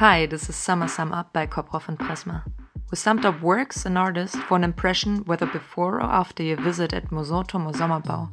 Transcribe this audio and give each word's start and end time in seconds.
Hi, 0.00 0.24
this 0.24 0.48
is 0.48 0.56
Summer 0.56 0.88
Sum 0.88 1.12
Up 1.12 1.30
by 1.34 1.46
Koprov 1.46 1.86
and 1.86 1.98
Presma. 1.98 2.50
We 2.90 2.96
summed 2.96 3.26
up 3.26 3.42
works 3.42 3.84
and 3.84 3.98
artists 3.98 4.34
for 4.34 4.56
an 4.56 4.64
impression 4.64 5.26
whether 5.26 5.44
before 5.44 5.96
or 5.96 6.04
after 6.04 6.42
your 6.42 6.56
visit 6.56 6.94
at 6.94 7.10
Mousonturm 7.10 7.66
or 7.66 7.72
Sommerbau. 7.72 8.30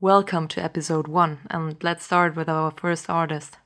Welcome 0.00 0.48
to 0.48 0.64
episode 0.64 1.06
1, 1.06 1.48
and 1.50 1.76
let's 1.82 2.06
start 2.06 2.34
with 2.34 2.48
our 2.48 2.70
first 2.70 3.10
artist. 3.10 3.58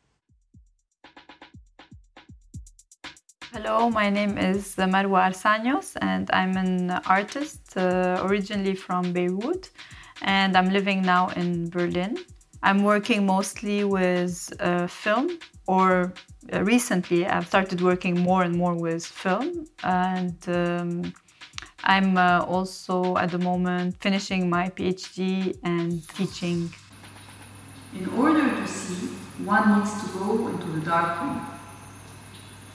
Hello, 3.52 3.91
my 3.91 4.11
name 4.11 4.36
is 4.36 4.75
Marwa 4.75 5.30
Arsanios, 5.30 5.96
and 6.02 6.29
I'm 6.32 6.56
an 6.56 6.91
artist 7.06 7.77
uh, 7.77 8.27
originally 8.27 8.75
from 8.75 9.12
Beirut, 9.12 9.70
and 10.22 10.56
I'm 10.56 10.70
living 10.70 11.02
now 11.02 11.29
in 11.29 11.70
Berlin. 11.70 12.18
I'm 12.64 12.82
working 12.82 13.26
mostly 13.26 13.84
with 13.84 14.50
uh, 14.58 14.86
film, 14.86 15.38
or 15.66 16.14
uh, 16.50 16.64
recently 16.64 17.27
I've 17.27 17.46
started 17.46 17.82
working 17.82 18.18
more 18.18 18.42
and 18.42 18.56
more 18.56 18.74
with 18.74 19.05
film, 19.05 19.66
and 19.82 20.34
um, 20.48 21.12
I'm 21.84 22.16
uh, 22.16 22.42
also 22.48 23.19
at 23.19 23.32
the 23.32 23.38
moment 23.38 24.00
finishing 24.00 24.48
my 24.48 24.70
PhD 24.70 25.55
and 25.62 26.08
teaching. 26.16 26.72
In 27.95 28.08
order 28.16 28.48
to 28.48 28.66
see, 28.66 29.08
one 29.44 29.78
needs 29.78 29.92
to 30.02 30.19
go 30.19 30.48
into 30.48 30.66
the 30.69 30.80
dark 30.86 31.20
room. 31.20 31.46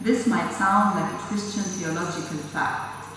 This 0.02 0.28
might 0.28 0.52
sound 0.52 1.00
like 1.00 1.12
a 1.12 1.18
Christian 1.18 1.64
theological 1.64 2.38
fact 2.54 3.08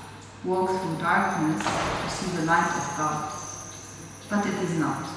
walk 0.42 0.70
through 0.70 0.96
darkness 0.96 1.62
to 1.62 2.08
see 2.08 2.34
the 2.38 2.46
light 2.46 2.72
of 2.80 2.96
God. 2.96 3.30
But 4.30 4.46
it 4.46 4.54
is 4.54 4.78
not. 4.78 5.11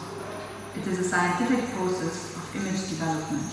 It 0.78 0.88
is 0.88 1.00
a 1.00 1.04
scientific 1.04 1.64
process 1.74 2.36
of 2.36 2.56
image 2.56 2.90
development. 2.90 3.44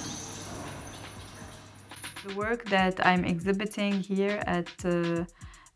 The 2.27 2.35
work 2.35 2.65
that 2.67 3.05
I'm 3.07 3.24
exhibiting 3.24 4.01
here 4.01 4.43
at 4.46 4.71
uh, 4.85 5.24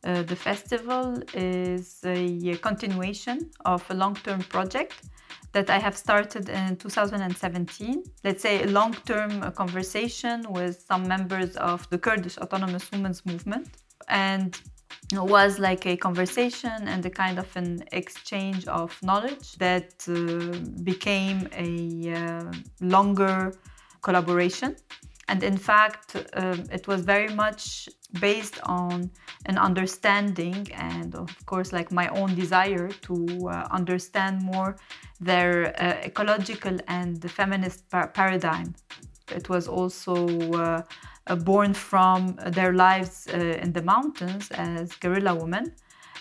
uh, 0.05 0.23
the 0.23 0.37
festival 0.37 1.23
is 1.35 2.01
a 2.05 2.57
continuation 2.59 3.51
of 3.65 3.85
a 3.91 3.95
long 3.95 4.15
term 4.17 4.41
project 4.41 4.95
that 5.53 5.71
I 5.71 5.79
have 5.79 5.97
started 5.97 6.49
in 6.49 6.77
2017. 6.77 8.03
Let's 8.25 8.43
say 8.43 8.63
a 8.63 8.67
long 8.67 8.93
term 9.07 9.51
conversation 9.53 10.45
with 10.51 10.85
some 10.89 11.09
members 11.09 11.57
of 11.57 11.89
the 11.91 11.99
Kurdish 11.99 12.39
Autonomous 12.39 12.91
Women's 12.93 13.25
Movement. 13.25 13.69
And 14.09 14.61
was 15.13 15.59
like 15.59 15.87
a 15.87 15.97
conversation 15.97 16.89
and 16.89 17.05
a 17.07 17.11
kind 17.11 17.39
of 17.39 17.57
an 17.57 17.85
exchange 17.93 18.67
of 18.67 18.97
knowledge 19.03 19.57
that 19.57 19.95
uh, 20.09 20.15
became 20.83 21.49
a 21.53 22.13
uh, 22.15 22.53
longer 22.81 23.53
collaboration. 24.03 24.77
And 25.29 25.43
in 25.43 25.57
fact, 25.57 26.17
um, 26.35 26.65
it 26.71 26.87
was 26.87 27.01
very 27.03 27.33
much 27.35 27.89
based 28.21 28.61
on 28.63 29.11
an 29.47 29.59
understanding 29.59 30.69
and, 30.73 31.15
of 31.17 31.47
course, 31.47 31.73
like 31.73 31.91
my 31.91 32.09
own 32.09 32.35
desire 32.37 32.89
to 32.89 33.27
uh, 33.49 33.67
understand 33.71 34.43
more 34.43 34.77
their 35.21 35.75
uh, 35.81 35.97
ecological 36.05 36.79
and 36.87 37.29
feminist 37.31 37.91
par- 37.91 38.09
paradigm. 38.09 38.75
It 39.35 39.49
was 39.49 39.67
also 39.67 40.15
uh, 40.53 40.63
uh, 40.67 40.83
born 41.35 41.75
from 41.75 42.37
their 42.47 42.73
lives 42.73 43.27
uh, 43.35 43.37
in 43.37 43.73
the 43.73 43.83
mountains 43.83 44.51
as 44.53 44.93
guerrilla 44.97 45.35
women 45.35 45.75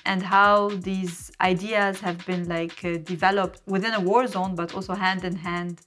and 0.05 0.21
how 0.21 0.69
these 0.69 1.31
ideas 1.41 1.99
have 1.99 2.25
been 2.25 2.47
like 2.47 2.83
uh, 2.83 2.97
developed 3.03 3.61
within 3.67 3.93
a 3.93 3.99
war 3.99 4.25
zone 4.27 4.55
but 4.55 4.73
also 4.73 4.93
hand 4.93 5.23
in 5.23 5.35
hand 5.35 5.81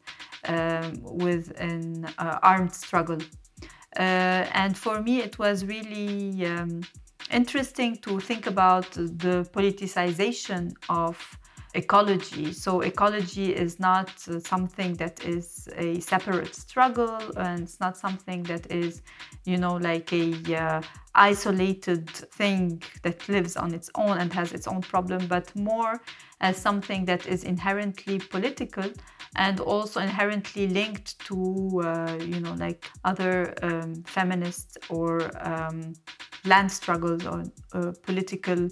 um, 0.45 1.01
with 1.03 1.53
an 1.61 2.07
uh, 2.19 2.39
armed 2.43 2.75
struggle. 2.75 3.19
Uh, 3.97 4.47
and 4.63 4.77
for 4.77 5.03
me 5.03 5.21
it 5.21 5.39
was 5.39 5.65
really 5.65 6.47
um, 6.47 6.83
interesting 7.33 7.97
to 7.97 8.21
think 8.21 8.47
about 8.47 8.91
the 8.93 9.49
politicization 9.53 10.73
of 10.89 11.39
ecology. 11.75 12.53
So 12.53 12.81
ecology 12.81 13.55
is 13.55 13.79
not 13.79 14.11
uh, 14.29 14.41
something 14.41 14.95
that 14.95 15.25
is 15.25 15.69
a 15.77 16.01
separate 16.01 16.55
struggle, 16.55 17.19
and 17.37 17.62
it's 17.62 17.81
not 17.81 17.97
something 17.97 18.43
that 18.45 18.71
is, 18.71 19.03
you 19.45 19.56
know, 19.56 19.77
like 19.77 20.12
a 20.12 20.33
uh, 20.57 20.83
isolated 21.15 22.09
thing 22.09 22.83
that 23.03 23.28
lives 23.28 23.57
on 23.57 23.75
its 23.75 23.91
own 23.95 24.19
and 24.19 24.33
has 24.33 24.53
its 24.53 24.67
own 24.67 24.81
problem, 24.81 25.27
but 25.27 25.55
more 25.57 26.01
as 26.41 26.57
something 26.57 27.05
that 27.05 27.27
is 27.27 27.45
inherently 27.45 28.19
political 28.19 28.91
and 29.37 29.61
also 29.61 30.01
inherently 30.01 30.69
linked 30.69 31.19
to, 31.21 31.81
uh, 31.84 32.17
you 32.21 32.41
know, 32.41 32.55
like 32.55 32.89
other 33.05 33.55
um, 33.62 33.95
feminist 34.05 34.78
or 34.89 35.31
um, 35.47 35.93
land 36.45 36.71
struggles 36.71 37.27
or 37.27 37.43
uh, 37.75 37.93
political 38.03 38.69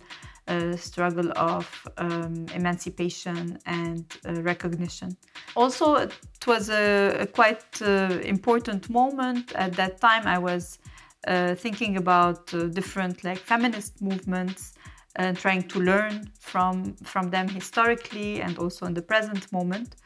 uh, 0.49 0.77
struggle 0.77 1.33
of 1.37 1.89
um, 1.99 2.47
emancipation 2.55 3.59
and 3.67 4.05
uh, 4.25 4.43
recognition. 4.43 5.17
Also, 5.55 5.97
it 5.97 6.47
was 6.47 6.71
a, 6.71 7.17
a 7.21 7.27
quite 7.27 7.83
uh, 7.83 8.21
important 8.23 8.89
moment 8.89 9.53
at 9.55 9.73
that 9.75 10.01
time. 10.01 10.27
I 10.27 10.39
was 10.39 10.79
uh, 11.27 11.55
thinking 11.55 11.97
about 11.97 12.55
uh, 12.55 12.65
different 12.69 13.25
like 13.25 13.39
feminist 13.39 14.01
movements 14.01 14.75
and 15.17 15.37
trying 15.37 15.63
to 15.63 15.81
learn 15.81 16.31
from 16.39 16.95
from 17.03 17.31
them 17.31 17.49
historically 17.49 18.41
and 18.41 18.59
also 18.59 18.87
in 18.87 18.95
the 18.95 19.03
present 19.03 19.51
moment. 19.53 19.97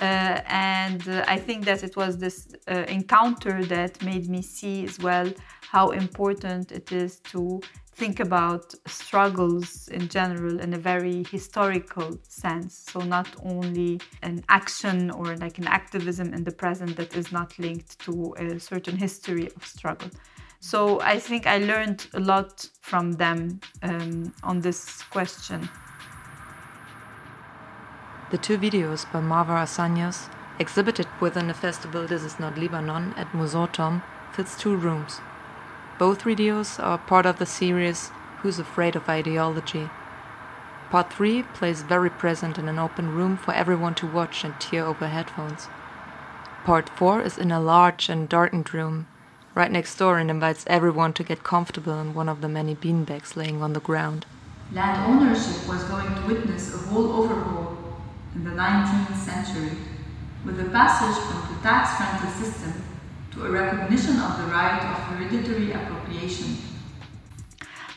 Uh, 0.00 0.40
and 0.46 1.08
uh, 1.08 1.24
I 1.26 1.38
think 1.38 1.64
that 1.64 1.82
it 1.82 1.96
was 1.96 2.18
this 2.18 2.48
uh, 2.68 2.84
encounter 2.88 3.64
that 3.64 4.02
made 4.02 4.28
me 4.28 4.42
see 4.42 4.84
as 4.84 4.98
well 4.98 5.32
how 5.62 5.90
important 5.90 6.70
it 6.72 6.92
is 6.92 7.18
to 7.32 7.60
think 7.98 8.20
about 8.20 8.72
struggles 8.86 9.88
in 9.88 10.06
general 10.08 10.60
in 10.60 10.72
a 10.72 10.78
very 10.78 11.24
historical 11.32 12.16
sense. 12.28 12.86
So, 12.92 13.00
not 13.00 13.28
only 13.42 14.00
an 14.22 14.44
action 14.48 15.10
or 15.10 15.36
like 15.36 15.58
an 15.58 15.66
activism 15.66 16.32
in 16.32 16.44
the 16.44 16.52
present 16.52 16.96
that 16.96 17.16
is 17.16 17.32
not 17.32 17.58
linked 17.58 17.98
to 18.06 18.34
a 18.38 18.60
certain 18.60 18.96
history 18.96 19.48
of 19.56 19.66
struggle. 19.66 20.10
So, 20.60 21.00
I 21.00 21.18
think 21.18 21.48
I 21.48 21.58
learned 21.58 22.06
a 22.14 22.20
lot 22.20 22.68
from 22.82 23.12
them 23.12 23.60
um, 23.82 24.32
on 24.44 24.60
this 24.60 25.02
question. 25.10 25.68
The 28.30 28.36
two 28.36 28.58
videos 28.58 29.10
by 29.10 29.20
Marwa 29.20 29.62
Arsanios, 29.62 30.28
exhibited 30.58 31.06
within 31.18 31.48
the 31.48 31.54
festival 31.54 32.06
This 32.06 32.22
Is 32.22 32.38
Not 32.38 32.58
Lebanon 32.58 33.14
at 33.16 33.32
Mousonturm, 33.32 34.02
fits 34.32 34.54
two 34.54 34.76
rooms. 34.76 35.20
Both 35.98 36.24
videos 36.24 36.78
are 36.78 36.98
part 36.98 37.24
of 37.24 37.38
the 37.38 37.46
series 37.46 38.10
Who's 38.40 38.58
Afraid 38.58 38.96
of 38.96 39.08
Ideology. 39.08 39.88
Part 40.90 41.10
3 41.10 41.42
plays 41.54 41.80
very 41.80 42.10
present 42.10 42.58
in 42.58 42.68
an 42.68 42.78
open 42.78 43.14
room 43.14 43.38
for 43.38 43.54
everyone 43.54 43.94
to 43.94 44.06
watch 44.06 44.44
and 44.44 44.60
tear 44.60 44.84
over 44.84 45.08
headphones. 45.08 45.68
Part 46.64 46.90
4 46.90 47.22
is 47.22 47.38
in 47.38 47.50
a 47.50 47.58
large 47.58 48.10
and 48.10 48.28
darkened 48.28 48.74
room, 48.74 49.06
right 49.54 49.70
next 49.70 49.96
door, 49.96 50.18
and 50.18 50.30
invites 50.30 50.64
everyone 50.66 51.14
to 51.14 51.24
get 51.24 51.44
comfortable 51.44 51.98
in 51.98 52.12
one 52.12 52.28
of 52.28 52.42
the 52.42 52.48
many 52.48 52.74
beanbags 52.74 53.36
laying 53.36 53.62
on 53.62 53.72
the 53.72 53.80
ground. 53.80 54.26
Land 54.70 55.10
ownership 55.10 55.66
was 55.66 55.82
going 55.84 56.14
to 56.14 56.26
witness 56.26 56.74
a 56.74 56.78
whole 56.88 57.10
overhaul 57.22 57.67
the 58.48 58.54
19th 58.54 59.16
century 59.16 59.76
with 60.44 60.56
the 60.56 60.70
passage 60.70 61.16
from 61.26 61.54
the 61.54 61.60
tax 61.62 62.00
rental 62.00 62.30
system 62.42 62.72
to 63.32 63.44
a 63.44 63.50
recognition 63.50 64.16
of 64.20 64.38
the 64.38 64.44
right 64.44 64.80
of 64.90 64.96
hereditary 65.08 65.72
appropriation. 65.72 66.56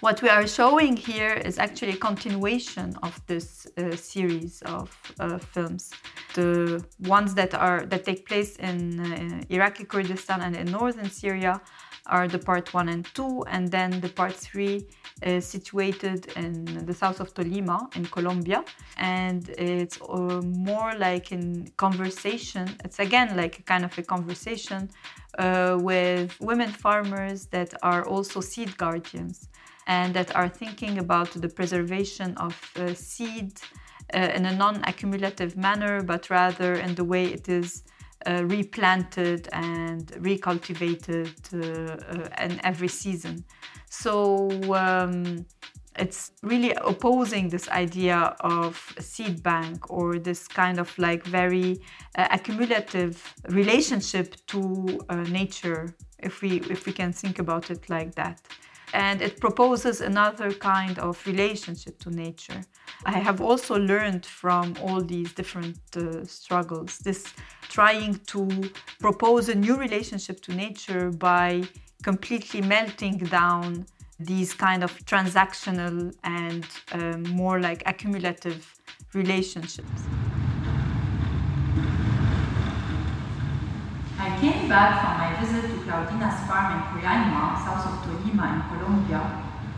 What 0.02 0.22
we 0.22 0.30
are 0.30 0.48
showing 0.48 0.98
here 0.98 1.34
is 1.34 1.60
actually 1.60 1.94
a 1.94 2.02
continuation 2.10 2.96
of 3.04 3.22
this 3.28 3.68
uh, 3.78 3.96
series 3.96 4.62
of 4.64 4.90
uh, 5.20 5.38
films. 5.38 5.92
The 6.34 6.84
ones 7.08 7.36
that 7.36 7.54
are 7.54 7.86
that 7.86 8.04
take 8.04 8.28
place 8.28 8.56
in 8.56 9.00
uh, 9.00 9.44
Iraqi 9.50 9.86
Kurdistan 9.86 10.42
and 10.42 10.56
in 10.56 10.72
northern 10.72 11.10
Syria 11.10 11.62
are 12.12 12.28
the 12.28 12.38
part 12.38 12.74
one 12.74 12.90
and 12.90 13.06
two, 13.16 13.44
and 13.48 13.72
then 13.72 14.00
the 14.02 14.10
part 14.10 14.34
three 14.34 14.86
is 15.24 15.46
situated 15.46 16.28
in 16.36 16.86
the 16.86 16.94
south 16.94 17.20
of 17.20 17.34
Tolima 17.34 17.80
in 17.96 18.06
Colombia. 18.06 18.64
And 18.98 19.50
it's 19.58 20.00
uh, 20.02 20.42
more 20.44 20.94
like 20.98 21.32
in 21.32 21.72
conversation, 21.78 22.66
it's 22.84 23.00
again 23.00 23.36
like 23.36 23.60
a 23.60 23.64
kind 23.64 23.86
of 23.86 23.98
a 23.98 24.04
conversation 24.04 24.90
uh, 25.40 25.78
with 25.80 26.40
women 26.42 26.72
farmers 26.72 27.46
that 27.48 27.74
are 27.82 28.06
also 28.06 28.42
seed 28.42 28.78
guardians 28.78 29.50
and 29.88 30.14
that 30.14 30.36
are 30.36 30.50
thinking 30.50 31.00
about 31.00 31.32
the 31.32 31.50
preservation 31.50 32.36
of 32.38 32.56
uh, 32.76 32.94
seed 32.94 33.54
uh, 34.14 34.36
in 34.36 34.46
a 34.46 34.56
non 34.56 34.84
accumulative 34.84 35.56
manner, 35.56 36.04
but 36.04 36.30
rather 36.30 36.74
in 36.74 36.96
the 36.96 37.04
way 37.04 37.26
it 37.26 37.48
is 37.48 37.84
uh, 38.26 38.44
replanted 38.46 39.48
and 39.52 40.08
recultivated 40.20 41.32
uh, 41.54 41.96
uh, 42.20 42.46
in 42.46 42.60
every 42.64 42.88
season. 42.88 43.44
So 43.90 44.50
um, 44.74 45.46
it's 45.98 46.32
really 46.42 46.74
opposing 46.74 47.50
this 47.50 47.68
idea 47.70 48.36
of 48.40 48.96
seed 49.00 49.44
bank 49.44 49.92
or 49.92 50.18
this 50.18 50.48
kind 50.48 50.80
of 50.80 50.98
like 50.98 51.26
very 51.26 51.82
uh, 52.16 52.28
accumulative 52.32 53.34
relationship 53.50 54.36
to 54.48 55.00
uh, 55.10 55.16
nature 55.24 55.94
if 56.20 56.42
we 56.42 56.62
if 56.70 56.86
we 56.86 56.94
can 56.94 57.12
think 57.12 57.40
about 57.40 57.70
it 57.70 57.90
like 57.90 58.16
that 58.16 58.42
and 58.94 59.22
it 59.22 59.40
proposes 59.40 60.02
another 60.02 60.52
kind 60.52 61.00
of 61.00 61.26
relationship 61.26 61.98
to 62.00 62.10
nature 62.10 62.62
i 63.06 63.18
have 63.28 63.40
also 63.42 63.78
learned 63.78 64.26
from 64.26 64.76
all 64.84 65.02
these 65.02 65.32
different 65.34 65.78
uh, 65.96 66.26
struggles 66.26 66.98
this 67.00 67.34
trying 67.70 68.16
to 68.26 68.48
propose 69.00 69.50
a 69.50 69.56
new 69.56 69.78
relationship 69.78 70.42
to 70.42 70.54
nature 70.54 71.10
by 71.12 71.64
completely 72.04 72.62
melting 72.62 73.18
down 73.18 73.86
these 74.20 74.54
kind 74.54 74.84
of 74.84 74.92
transactional 75.06 76.14
and 76.24 76.66
um, 76.94 77.24
more 77.24 77.60
like 77.60 77.84
accumulative 77.86 78.76
relationships. 79.14 80.02
I 84.22 84.38
came 84.40 84.70
back 84.70 85.02
from 85.02 85.18
my 85.18 85.34
visit 85.42 85.68
to 85.72 85.78
Claudina's 85.82 86.38
farm 86.46 86.78
in 86.78 86.82
Coyaima, 86.94 87.58
south 87.66 87.90
of 87.90 87.96
Tolima 88.06 88.54
in 88.54 88.62
Colombia, 88.70 89.22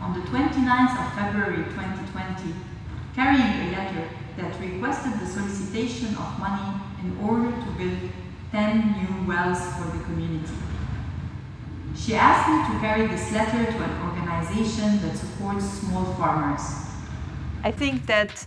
on 0.02 0.12
the 0.12 0.20
29th 0.28 1.00
of 1.00 1.14
February 1.14 1.64
2020, 1.64 2.52
carrying 3.14 3.40
a 3.40 3.72
letter 3.72 4.06
that 4.36 4.60
requested 4.60 5.18
the 5.18 5.26
solicitation 5.26 6.08
of 6.16 6.38
money 6.38 6.78
in 7.02 7.16
order 7.24 7.52
to 7.52 7.68
build 7.78 8.10
10 8.52 8.92
new 9.00 9.26
wells 9.26 9.60
for 9.76 9.96
the 9.96 10.04
community. 10.04 10.52
She 11.96 12.14
asked 12.14 12.46
me 12.50 12.74
to 12.74 12.80
carry 12.80 13.06
this 13.06 13.32
letter 13.32 13.64
to 13.64 13.78
an 13.82 13.94
organization 14.02 15.00
that 15.00 15.16
supports 15.16 15.64
small 15.80 16.04
farmers. 16.20 16.60
I 17.62 17.70
think 17.70 18.04
that 18.06 18.46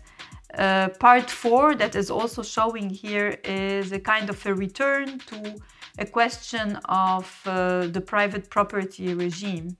uh, 0.53 0.89
part 0.99 1.31
four 1.31 1.73
that 1.73 1.95
is 1.95 2.11
also 2.11 2.43
showing 2.43 2.91
here 2.91 3.39
is 3.43 3.91
a 3.91 3.99
kind 3.99 4.29
of 4.29 4.45
a 4.45 4.53
return 4.53 5.17
to 5.31 5.55
a 5.97 6.05
question 6.05 6.75
of 6.85 7.41
uh, 7.45 7.87
the 7.87 8.01
private 8.01 8.49
property 8.49 9.13
regime, 9.13 9.77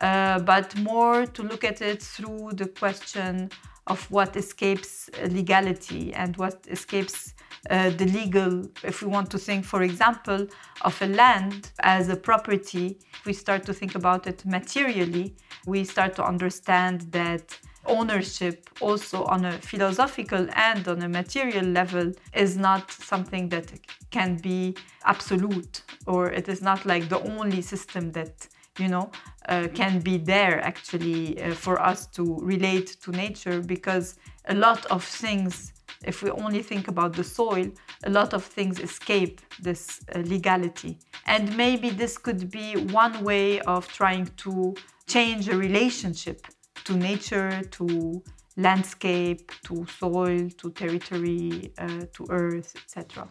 uh, 0.00 0.38
but 0.40 0.76
more 0.78 1.26
to 1.26 1.42
look 1.42 1.64
at 1.64 1.80
it 1.80 2.02
through 2.02 2.50
the 2.54 2.66
question 2.66 3.50
of 3.86 4.10
what 4.10 4.36
escapes 4.36 5.08
legality 5.30 6.12
and 6.14 6.36
what 6.36 6.66
escapes 6.68 7.34
uh, 7.70 7.90
the 7.90 8.06
legal, 8.06 8.64
if 8.84 9.02
we 9.02 9.08
want 9.08 9.30
to 9.30 9.38
think, 9.38 9.64
for 9.64 9.82
example, 9.82 10.46
of 10.82 11.02
a 11.02 11.06
land 11.06 11.70
as 11.80 12.08
a 12.08 12.16
property, 12.16 12.98
we 13.24 13.32
start 13.32 13.64
to 13.64 13.72
think 13.72 13.94
about 13.94 14.26
it 14.26 14.44
materially, 14.44 15.34
we 15.66 15.82
start 15.82 16.14
to 16.14 16.24
understand 16.24 17.00
that 17.12 17.58
ownership 17.86 18.68
also 18.80 19.24
on 19.24 19.44
a 19.44 19.52
philosophical 19.52 20.46
and 20.54 20.86
on 20.88 21.02
a 21.02 21.08
material 21.08 21.64
level 21.64 22.12
is 22.34 22.56
not 22.56 22.90
something 22.90 23.48
that 23.48 23.72
can 24.10 24.36
be 24.36 24.76
absolute 25.04 25.82
or 26.06 26.30
it 26.30 26.48
is 26.48 26.62
not 26.62 26.84
like 26.84 27.08
the 27.08 27.20
only 27.36 27.62
system 27.62 28.12
that 28.12 28.48
you 28.78 28.88
know 28.88 29.10
uh, 29.48 29.68
can 29.74 30.00
be 30.00 30.18
there 30.18 30.60
actually 30.60 31.40
uh, 31.42 31.54
for 31.54 31.80
us 31.80 32.06
to 32.06 32.38
relate 32.42 32.96
to 33.00 33.10
nature 33.12 33.60
because 33.60 34.16
a 34.46 34.54
lot 34.54 34.84
of 34.86 35.02
things 35.02 35.72
if 36.04 36.22
we 36.22 36.30
only 36.30 36.62
think 36.62 36.88
about 36.88 37.14
the 37.14 37.24
soil, 37.24 37.66
a 38.04 38.10
lot 38.10 38.34
of 38.34 38.44
things 38.44 38.78
escape 38.80 39.40
this 39.60 40.00
uh, 40.14 40.18
legality. 40.20 40.98
And 41.26 41.56
maybe 41.56 41.90
this 41.90 42.18
could 42.18 42.50
be 42.50 42.74
one 42.76 43.24
way 43.24 43.60
of 43.60 43.88
trying 43.88 44.26
to 44.38 44.74
change 45.06 45.48
a 45.48 45.56
relationship 45.56 46.46
to 46.86 46.96
nature, 46.96 47.62
to 47.72 48.22
landscape, 48.56 49.52
to 49.64 49.86
soil, 49.98 50.48
to 50.56 50.70
territory, 50.70 51.72
uh, 51.78 52.06
to 52.14 52.26
earth, 52.30 52.74
etc. 52.76 53.28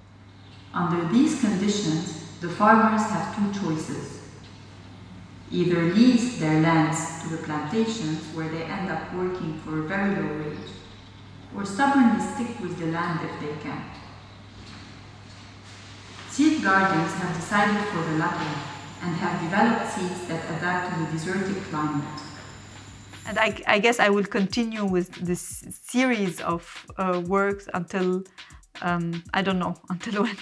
Under 0.74 1.08
these 1.08 1.40
conditions, 1.40 2.40
the 2.42 2.50
farmers 2.50 3.04
have 3.04 3.36
two 3.36 3.60
choices. 3.60 4.22
Either 5.52 5.94
lease 5.94 6.38
their 6.38 6.60
lands 6.62 7.22
to 7.22 7.30
the 7.30 7.44
plantations 7.44 8.20
where 8.36 8.50
they 8.50 8.64
end 8.64 8.90
up 8.90 9.14
working 9.14 9.60
for 9.62 9.80
a 9.80 9.84
very 9.84 10.16
low 10.16 10.38
wage, 10.40 10.70
or 11.56 11.64
stubbornly 11.66 12.20
stick 12.20 12.60
with 12.60 12.78
the 12.78 12.88
land 12.88 13.22
if 13.24 13.40
they 13.40 13.56
can. 13.64 13.84
Seed 16.30 16.62
gardens 16.62 17.14
have 17.14 17.34
decided 17.34 17.82
for 17.88 18.04
the 18.12 18.18
latter 18.18 18.60
and 19.02 19.16
have 19.16 19.40
developed 19.42 19.90
seeds 19.94 20.28
that 20.28 20.44
adapt 20.58 20.94
to 20.94 21.06
the 21.06 21.12
desertic 21.14 21.64
climate. 21.70 22.20
And 23.28 23.40
I, 23.40 23.58
I 23.68 23.80
guess 23.80 24.00
I 24.00 24.10
will 24.10 24.26
continue 24.26 24.86
with 24.86 25.12
this 25.16 25.64
series 25.72 26.42
of 26.42 26.86
uh, 26.98 27.22
works 27.26 27.68
until, 27.74 28.24
um, 28.82 29.24
I 29.34 29.42
don't 29.42 29.60
know, 29.60 29.76
until 29.90 30.24
when? 30.24 30.38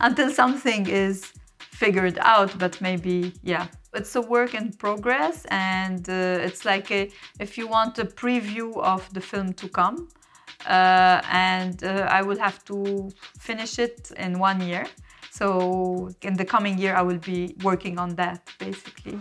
until 0.00 0.30
something 0.30 0.88
is 0.88 1.32
figured 1.58 2.18
out, 2.20 2.56
but 2.58 2.80
maybe, 2.80 3.32
yeah, 3.42 3.66
it's 3.94 4.14
a 4.16 4.20
work 4.20 4.54
in 4.54 4.72
progress 4.72 5.44
and 5.50 6.08
uh, 6.08 6.46
it's 6.46 6.64
like 6.64 6.90
a, 6.90 7.10
if 7.40 7.58
you 7.58 7.66
want 7.66 7.98
a 7.98 8.04
preview 8.04 8.76
of 8.78 9.12
the 9.12 9.20
film 9.20 9.52
to 9.54 9.68
come 9.68 10.08
uh, 10.66 11.20
and 11.30 11.84
uh, 11.84 12.06
i 12.10 12.22
will 12.22 12.38
have 12.38 12.64
to 12.64 13.10
finish 13.38 13.78
it 13.78 14.10
in 14.16 14.38
one 14.38 14.60
year 14.60 14.86
so 15.30 16.08
in 16.22 16.34
the 16.34 16.44
coming 16.44 16.78
year 16.78 16.94
i 16.94 17.02
will 17.02 17.18
be 17.18 17.54
working 17.62 17.98
on 17.98 18.14
that 18.14 18.48
basically 18.58 19.20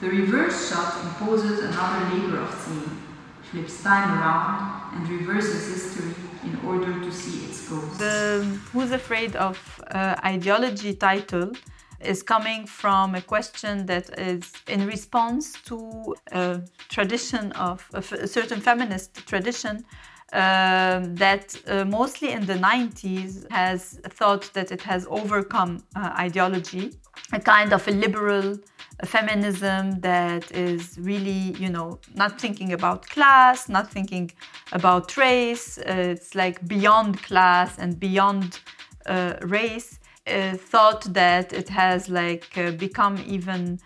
the 0.00 0.08
reverse 0.08 0.68
shot 0.68 1.04
imposes 1.04 1.60
another 1.60 2.14
labor 2.14 2.40
of 2.40 2.54
seeing. 2.62 3.02
Flips 3.50 3.82
time 3.82 4.10
around 4.18 4.94
and 4.94 5.08
reverses 5.08 5.68
history 5.68 6.14
in 6.42 6.58
order 6.66 6.92
to 7.00 7.12
see 7.12 7.44
its 7.46 7.68
ghost 7.68 7.98
the 7.98 8.42
who's 8.72 8.90
afraid 8.90 9.36
of 9.36 9.56
uh, 9.90 10.16
ideology 10.24 10.92
title 10.94 11.52
is 12.00 12.22
coming 12.22 12.66
from 12.66 13.14
a 13.14 13.20
question 13.20 13.86
that 13.86 14.06
is 14.18 14.52
in 14.68 14.86
response 14.86 15.52
to 15.62 16.14
a 16.32 16.60
tradition 16.88 17.52
of 17.52 17.88
a, 17.94 18.02
certain 18.26 18.60
feminist 18.60 19.26
tradition 19.26 19.84
um, 20.32 21.14
that 21.14 21.56
uh, 21.68 21.84
mostly 21.84 22.32
in 22.32 22.44
the 22.46 22.54
90s 22.54 23.50
has 23.50 24.00
thought 24.08 24.52
that 24.54 24.72
it 24.72 24.82
has 24.82 25.06
overcome 25.08 25.82
uh, 25.94 26.12
ideology, 26.18 26.92
a 27.32 27.40
kind 27.40 27.72
of 27.72 27.86
a 27.88 27.90
liberal 27.90 28.58
feminism 29.04 30.00
that 30.00 30.50
is 30.52 30.98
really, 30.98 31.54
you 31.58 31.68
know, 31.68 31.98
not 32.14 32.40
thinking 32.40 32.72
about 32.72 33.08
class, 33.08 33.68
not 33.68 33.90
thinking 33.90 34.30
about 34.72 35.16
race. 35.16 35.78
Uh, 35.78 36.14
it's 36.14 36.34
like 36.34 36.66
beyond 36.66 37.22
class 37.22 37.78
and 37.78 38.00
beyond 38.00 38.60
uh, 39.06 39.34
race 39.42 39.98
uh, 40.26 40.56
thought 40.56 41.02
that 41.12 41.52
it 41.52 41.68
has 41.68 42.08
like 42.08 42.56
uh, 42.56 42.70
become 42.72 43.22
even 43.26 43.78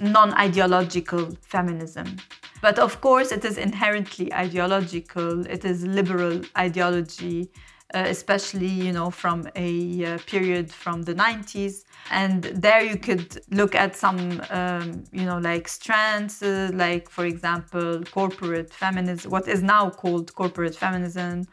non-ideological 0.00 1.36
feminism. 1.42 2.16
But 2.62 2.78
of 2.78 3.00
course, 3.00 3.32
it 3.32 3.44
is 3.44 3.56
inherently 3.56 4.32
ideological. 4.32 5.46
It 5.46 5.64
is 5.64 5.84
liberal 5.84 6.42
ideology, 6.56 7.50
uh, 7.94 8.04
especially 8.06 8.68
you 8.68 8.92
know 8.92 9.10
from 9.10 9.48
a 9.56 10.04
uh, 10.04 10.18
period 10.26 10.72
from 10.72 11.02
the 11.02 11.14
90s. 11.14 11.84
And 12.10 12.44
there 12.44 12.82
you 12.82 12.96
could 12.96 13.40
look 13.50 13.74
at 13.74 13.96
some 13.96 14.42
um, 14.50 15.04
you 15.12 15.24
know 15.24 15.38
like 15.38 15.68
strands, 15.68 16.42
uh, 16.42 16.70
like 16.72 17.08
for 17.10 17.24
example, 17.24 18.02
corporate 18.10 18.72
feminism, 18.72 19.30
what 19.30 19.48
is 19.48 19.62
now 19.62 19.90
called 19.90 20.34
corporate 20.34 20.76
feminism. 20.76 21.46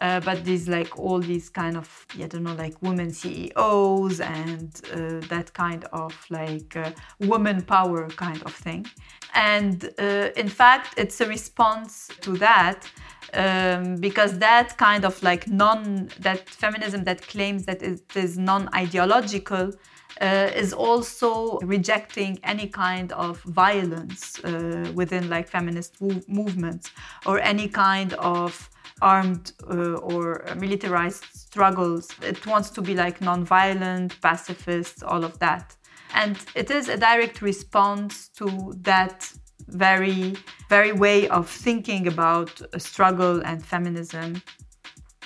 Uh, 0.00 0.18
but 0.20 0.44
these 0.44 0.68
like 0.68 0.98
all 0.98 1.20
these 1.20 1.48
kind 1.48 1.76
of 1.76 2.06
I 2.18 2.26
don't 2.26 2.42
know 2.42 2.54
like 2.54 2.74
women 2.82 3.12
CEOs 3.12 4.20
and 4.20 4.80
uh, 4.92 5.20
that 5.28 5.52
kind 5.54 5.84
of 5.92 6.12
like 6.30 6.76
uh, 6.76 6.90
woman 7.20 7.62
power 7.62 8.08
kind 8.08 8.42
of 8.42 8.52
thing, 8.52 8.86
and 9.34 9.88
uh, 10.00 10.30
in 10.36 10.48
fact 10.48 10.98
it's 10.98 11.20
a 11.20 11.26
response 11.28 12.10
to 12.22 12.32
that 12.38 12.90
um, 13.34 13.96
because 13.96 14.38
that 14.38 14.76
kind 14.78 15.04
of 15.04 15.22
like 15.22 15.46
non 15.48 16.08
that 16.18 16.48
feminism 16.48 17.04
that 17.04 17.22
claims 17.22 17.64
that 17.66 17.82
it 17.82 18.16
is 18.16 18.36
non-ideological. 18.36 19.72
Uh, 20.20 20.48
is 20.54 20.72
also 20.72 21.58
rejecting 21.62 22.38
any 22.44 22.68
kind 22.68 23.10
of 23.14 23.42
violence 23.42 24.38
uh, 24.44 24.88
within 24.94 25.28
like 25.28 25.48
feminist 25.48 26.00
movements 26.28 26.92
or 27.26 27.40
any 27.40 27.66
kind 27.66 28.12
of 28.12 28.70
armed 29.02 29.52
uh, 29.70 29.94
or 29.94 30.44
militarized 30.56 31.24
struggles. 31.32 32.08
It 32.22 32.46
wants 32.46 32.70
to 32.70 32.82
be 32.82 32.94
like 32.94 33.20
non-violent, 33.20 34.20
pacifist, 34.20 35.02
all 35.02 35.24
of 35.24 35.38
that. 35.38 35.76
And 36.14 36.38
it 36.54 36.70
is 36.70 36.88
a 36.88 36.96
direct 36.96 37.42
response 37.42 38.28
to 38.38 38.72
that 38.82 39.30
very, 39.68 40.34
very 40.68 40.92
way 40.92 41.28
of 41.28 41.48
thinking 41.48 42.06
about 42.06 42.60
a 42.72 42.80
struggle 42.80 43.40
and 43.44 43.64
feminism. 43.64 44.42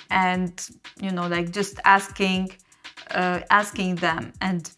And, 0.09 0.67
you 1.01 1.11
know, 1.11 1.27
like 1.27 1.51
just 1.51 1.79
asking, 1.85 2.51
uh, 3.11 3.41
asking 3.51 3.95
them 3.95 4.33
and 4.41 4.71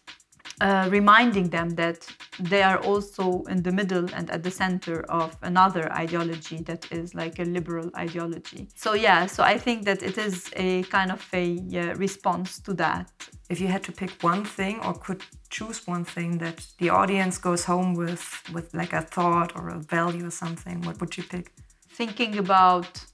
uh, 0.62 0.88
reminding 0.90 1.48
them 1.50 1.70
that 1.70 2.06
they 2.38 2.62
are 2.62 2.78
also 2.84 3.42
in 3.48 3.64
the 3.64 3.72
middle 3.72 4.06
and 4.14 4.30
at 4.30 4.44
the 4.44 4.50
center 4.50 5.02
of 5.08 5.36
another 5.42 5.92
ideology 5.92 6.58
that 6.62 6.86
is 6.92 7.16
like 7.16 7.40
a 7.40 7.44
liberal 7.44 7.90
ideology. 7.96 8.68
So 8.76 8.92
yeah, 8.92 9.26
so 9.26 9.42
I 9.42 9.58
think 9.58 9.84
that 9.86 10.04
it 10.04 10.16
is 10.18 10.50
a 10.54 10.84
kind 10.84 11.10
of 11.10 11.28
a 11.32 11.58
uh, 11.74 11.94
response 11.96 12.60
to 12.60 12.74
that. 12.74 13.10
If 13.50 13.60
you 13.60 13.66
had 13.66 13.82
to 13.82 13.92
pick 13.92 14.22
one 14.22 14.44
thing 14.44 14.78
or 14.84 14.94
could 14.94 15.22
choose 15.50 15.84
one 15.88 16.04
thing 16.04 16.38
that 16.38 16.64
the 16.78 16.90
audience 16.90 17.38
goes 17.38 17.64
home 17.64 17.94
with 17.94 18.24
with 18.54 18.72
like 18.72 18.92
a 18.92 19.02
thought 19.02 19.50
or 19.56 19.70
a 19.70 19.80
value 19.80 20.26
or 20.26 20.30
something, 20.44 20.80
what 20.82 21.00
would 21.00 21.16
you 21.16 21.24
pick? 21.24 21.52
Thinking 21.88 22.38
about 22.38 23.04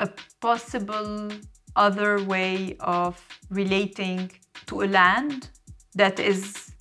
a 0.00 0.08
possible 0.40 1.28
other 1.76 2.24
way 2.24 2.76
of 2.80 3.20
relating 3.50 4.32
to 4.68 4.82
a 4.82 4.86
land 4.86 5.50
that 5.94 6.18
is 6.18 6.72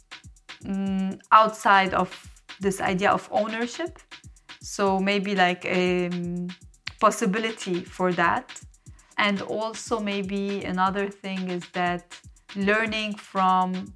um, 0.68 1.20
outside 1.32 1.94
of 1.94 2.10
this 2.60 2.80
idea 2.82 3.12
of 3.12 3.28
ownership. 3.32 4.00
So 4.62 5.00
maybe 5.00 5.36
like 5.36 5.66
a 5.66 6.08
um, 6.08 6.48
possibility 7.00 7.84
for 7.84 8.14
that. 8.14 8.62
And 9.18 9.42
also, 9.42 10.00
maybe 10.00 10.64
another 10.64 11.10
thing 11.10 11.50
is 11.50 11.68
that 11.74 12.18
learning 12.56 13.16
from 13.16 13.94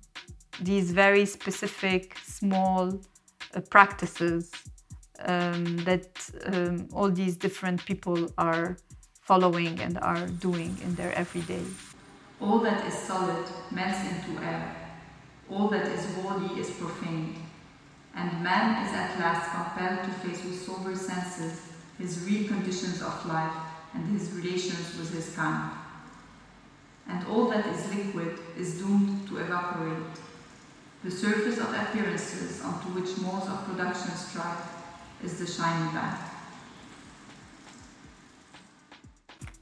these 0.61 0.91
very 0.91 1.25
specific 1.25 2.17
small 2.23 3.01
uh, 3.53 3.61
practices 3.69 4.51
um, 5.19 5.77
that 5.77 6.29
um, 6.45 6.87
all 6.93 7.09
these 7.09 7.37
different 7.37 7.83
people 7.85 8.29
are 8.37 8.77
following 9.21 9.79
and 9.79 9.97
are 9.99 10.27
doing 10.27 10.77
in 10.83 10.93
their 10.95 11.13
everyday. 11.13 11.63
All 12.39 12.59
that 12.59 12.85
is 12.85 12.93
solid 12.93 13.45
melts 13.71 14.01
into 14.03 14.43
air. 14.43 14.84
All 15.49 15.67
that 15.69 15.87
is 15.87 16.15
holy 16.15 16.59
is 16.59 16.71
profaned. 16.71 17.35
And 18.15 18.43
man 18.43 18.85
is 18.85 18.93
at 18.93 19.19
last 19.19 19.51
compelled 19.51 20.03
to 20.05 20.11
face 20.27 20.43
with 20.43 20.61
sober 20.61 20.95
senses 20.95 21.61
his 21.97 22.21
real 22.21 22.47
conditions 22.47 23.01
of 23.01 23.25
life 23.25 23.53
and 23.93 24.05
his 24.17 24.31
relations 24.31 24.97
with 24.97 25.13
his 25.13 25.35
kind. 25.35 25.71
And 27.07 27.25
all 27.27 27.49
that 27.49 27.65
is 27.67 27.93
liquid 27.93 28.39
is 28.57 28.79
doomed 28.79 29.27
to 29.29 29.37
evaporate. 29.37 30.17
The 31.03 31.11
surface 31.11 31.59
of 31.59 31.73
appearances 31.73 32.61
onto 32.63 32.87
which 32.89 33.17
modes 33.19 33.47
of 33.47 33.65
production 33.65 34.11
strike 34.15 34.57
is 35.23 35.37
the 35.39 35.45
shining 35.45 35.93
back. 35.93 36.19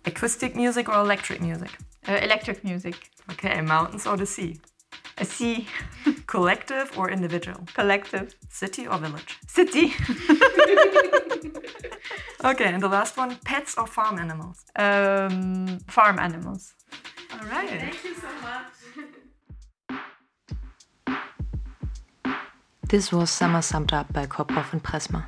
Acoustic 0.05 0.55
music 0.55 0.89
or 0.89 0.95
electric 0.95 1.41
music? 1.41 1.71
Uh, 2.07 2.13
electric 2.13 2.63
music. 2.63 3.09
Okay, 3.31 3.59
mountains 3.61 4.07
or 4.07 4.17
the 4.17 4.25
sea? 4.25 4.59
A 5.17 5.25
sea. 5.25 5.67
Collective 6.27 6.97
or 6.97 7.09
individual? 7.11 7.59
Collective. 7.73 8.35
City 8.49 8.87
or 8.87 8.97
village? 8.97 9.37
City. 9.47 9.93
okay, 12.43 12.65
and 12.73 12.81
the 12.81 12.87
last 12.87 13.15
one 13.17 13.37
pets 13.45 13.77
or 13.77 13.87
farm 13.87 14.17
animals? 14.19 14.65
Um, 14.75 15.79
farm 15.87 16.19
animals. 16.19 16.73
All 17.33 17.47
right. 17.47 17.69
Thank 17.69 18.03
you 18.03 18.15
so 18.15 18.27
much. 18.41 18.73
This 22.89 23.11
was 23.11 23.29
Summer 23.31 23.61
summed 23.61 23.91
up 23.93 24.13
by 24.13 24.25
Koproff 24.27 24.71
and 24.71 24.83
Pressma. 24.83 25.25